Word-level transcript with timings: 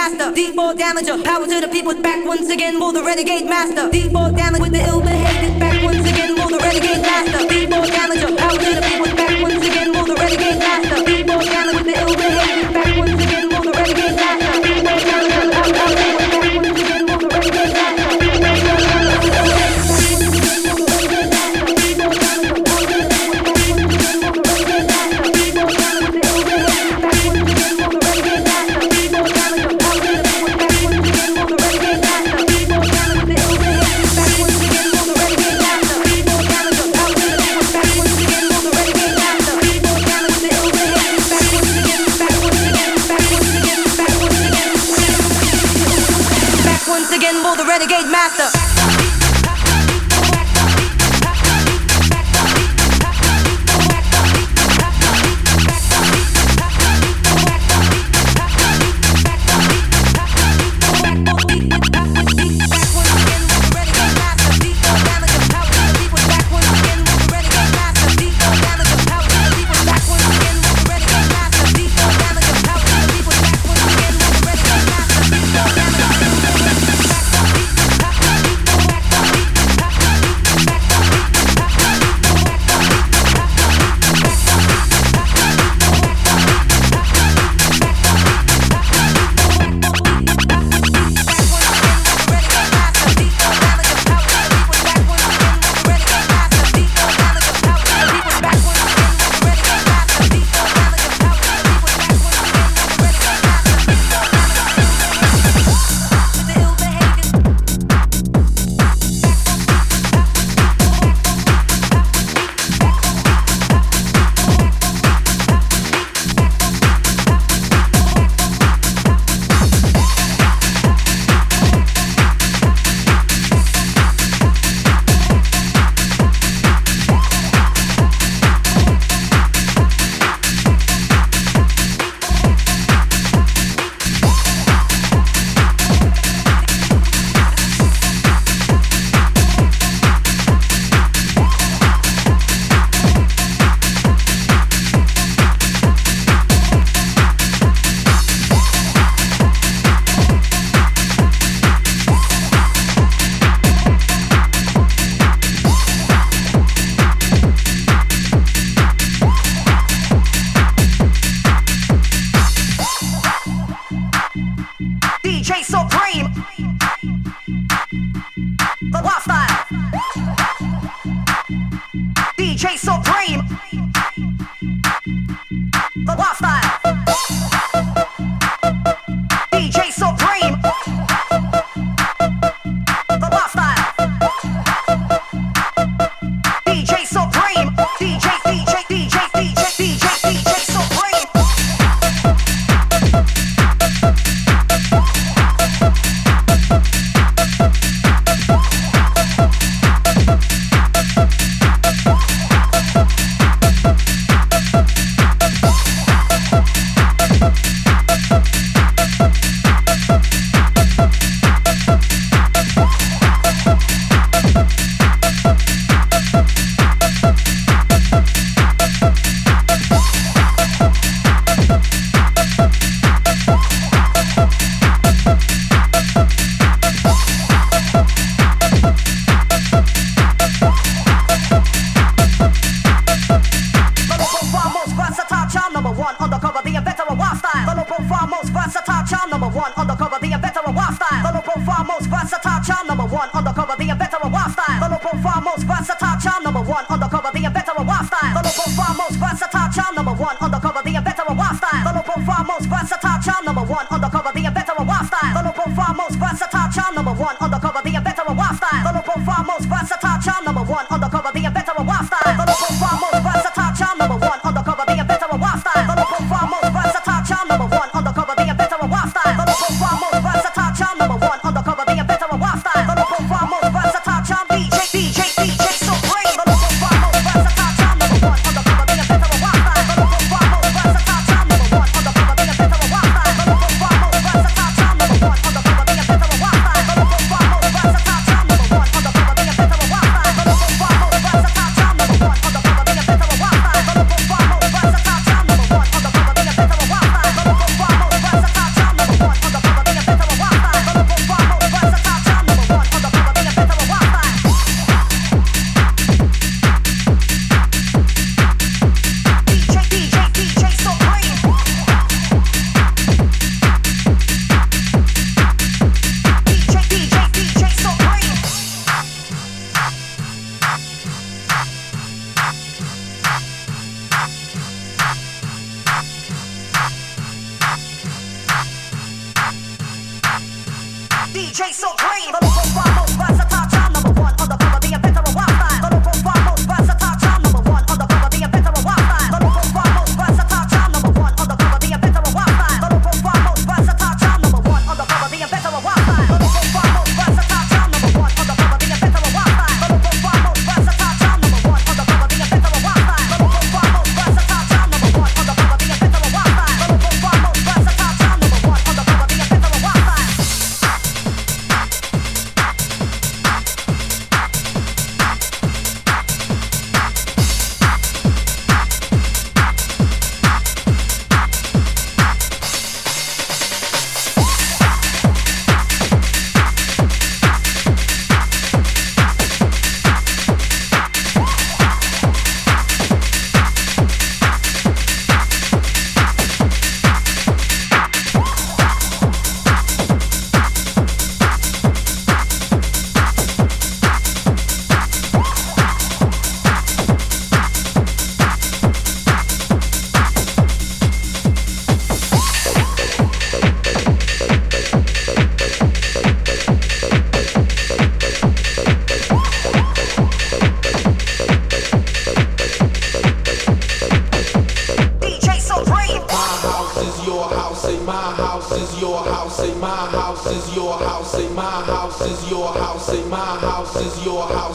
master. 0.00 0.32
Deep 0.32 0.54
more 0.56 0.72
damager. 0.72 1.22
Power 1.22 1.46
to 1.46 1.60
the 1.60 1.68
people. 1.68 1.94
Back 2.00 2.24
once 2.24 2.48
again. 2.48 2.78
More 2.78 2.92
the 2.92 3.02
renegade 3.02 3.44
master. 3.44 3.90
Deep 3.90 4.12
more 4.12 4.30
damage 4.30 4.60
with 4.62 4.72
the 4.72 4.82
ill-behaved. 4.90 5.60
Back 5.60 5.82
once 5.82 6.06
again. 6.10 6.34
More 6.36 6.50
the 6.50 6.58
renegade 6.58 7.02
master. 7.02 7.59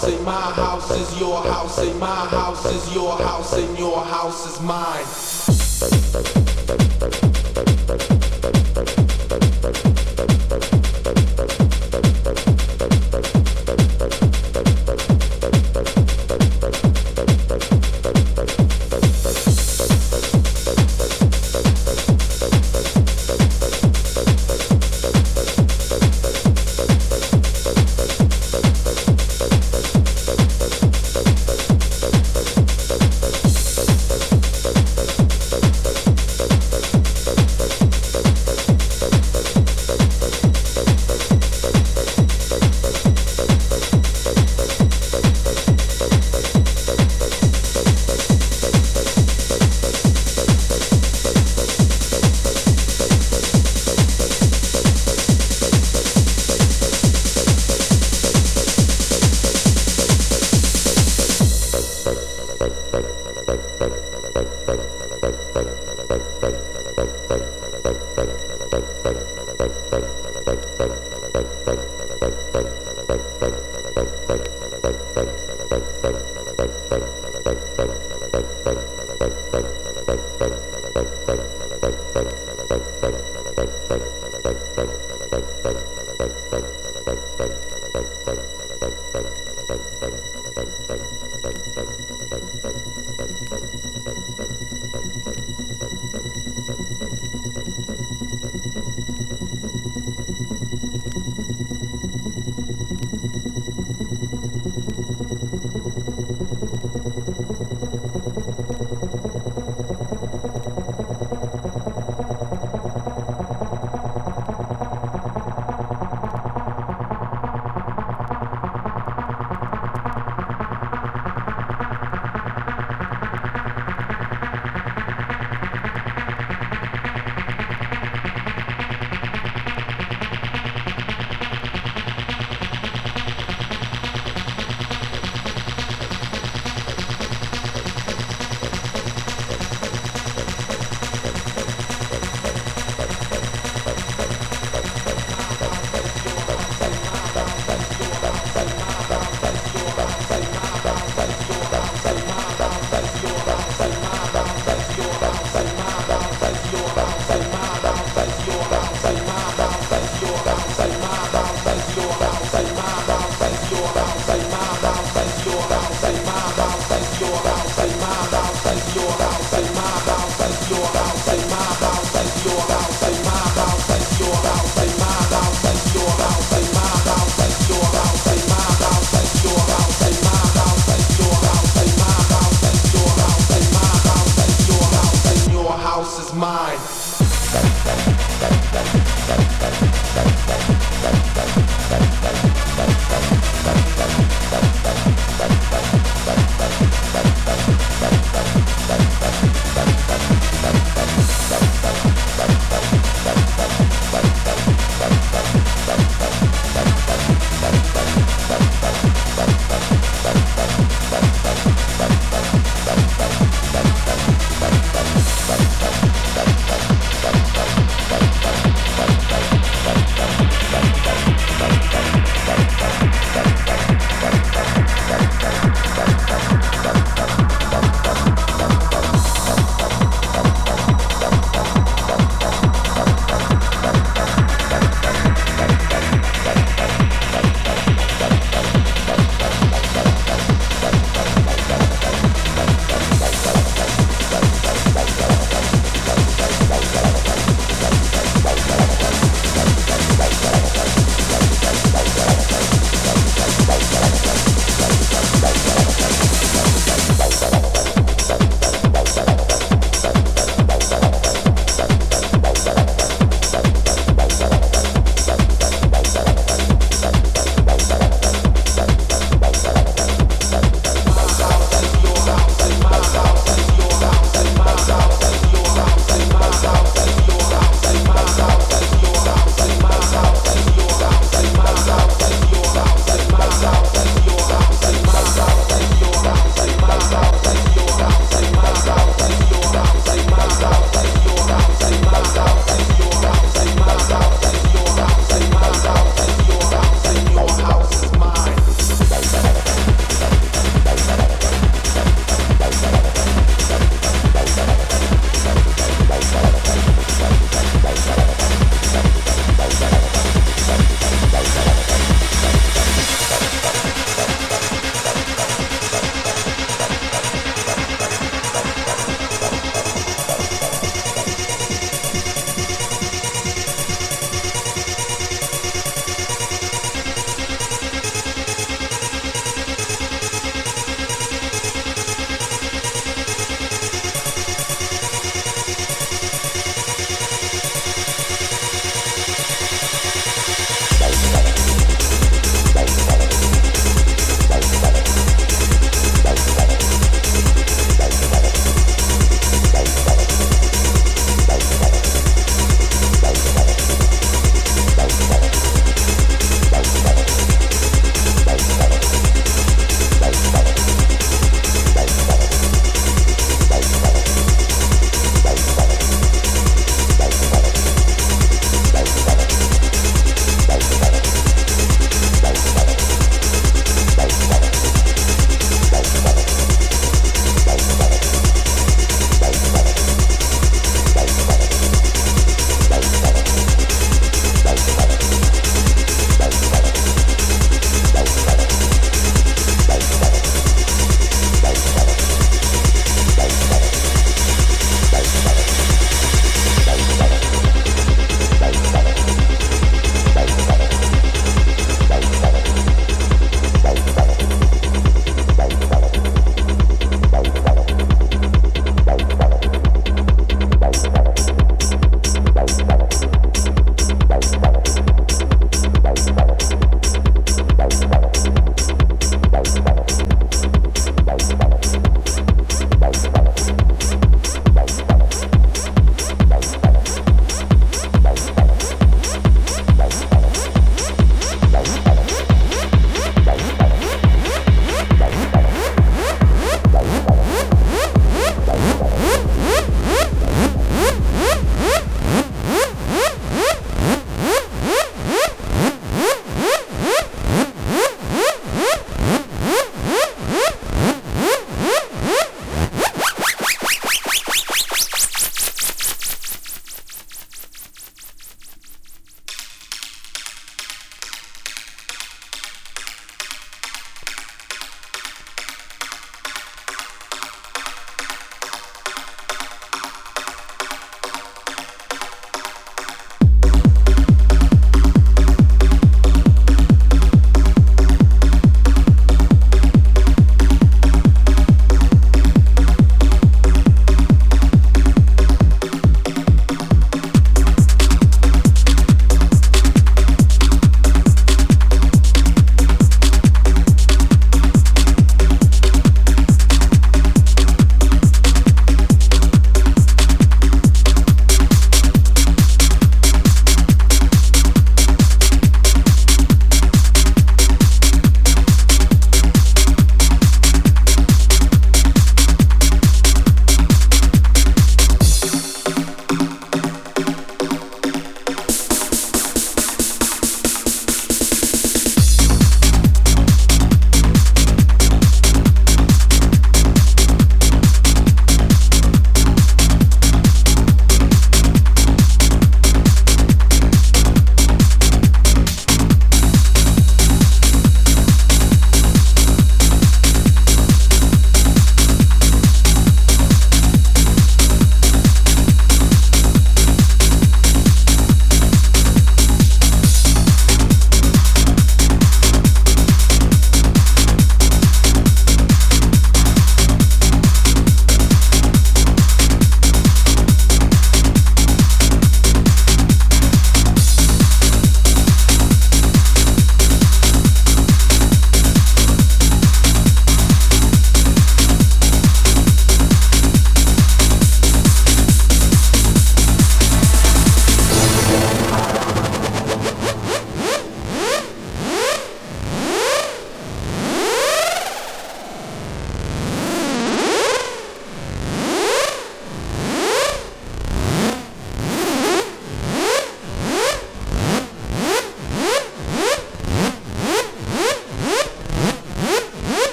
house 0.00 0.14
and 0.14 0.24
my 0.24 0.32
house 0.32 0.90
is 0.92 1.20
your 1.20 1.42
house 1.42 1.78
and 1.78 2.00
my 2.00 2.06
house 2.06 2.64
is 2.64 2.94
your 2.94 3.18
house 3.18 3.52
and 3.52 3.78
your 3.78 4.02
house 4.02 4.46
is 4.46 4.60
mine. 4.62 5.04